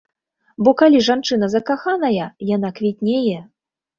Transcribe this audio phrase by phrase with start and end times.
[0.67, 3.37] Бо калі жанчына закаханая, яна квітнее.